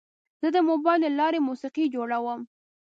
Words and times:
زه 0.41 0.47
د 0.55 0.57
موبایل 0.69 1.01
له 1.05 1.09
لارې 1.19 1.39
موسیقي 1.47 1.85
جوړوم. 1.95 2.41